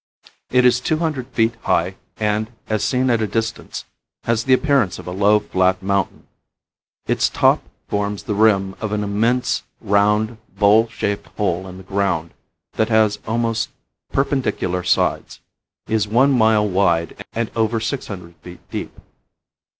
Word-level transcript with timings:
It 0.49 0.65
is 0.65 0.79
two 0.79 0.97
hundred 0.97 1.27
feet 1.27 1.53
high 1.61 1.93
and, 2.17 2.51
as 2.67 2.83
seen 2.83 3.11
at 3.11 3.21
a 3.21 3.27
distance, 3.27 3.85
has 4.23 4.45
the 4.45 4.53
appearance 4.55 4.97
of 4.97 5.05
a 5.05 5.11
low, 5.11 5.39
flat 5.39 5.83
mountain. 5.83 6.25
Its 7.05 7.29
top 7.29 7.61
forms 7.87 8.23
the 8.23 8.33
rim 8.33 8.73
of 8.81 8.93
an 8.93 9.03
immense, 9.03 9.61
round, 9.79 10.39
bowl 10.57 10.87
shaped 10.87 11.27
hole 11.37 11.67
in 11.67 11.77
the 11.77 11.83
ground 11.83 12.31
that 12.73 12.89
has 12.89 13.19
almost 13.27 13.69
perpendicular 14.11 14.81
sides, 14.81 15.39
is 15.85 16.07
one 16.07 16.31
mile 16.31 16.67
wide 16.67 17.23
and 17.33 17.51
over 17.55 17.79
six 17.79 18.07
hundred 18.07 18.35
feet 18.37 18.67
deep. 18.71 18.99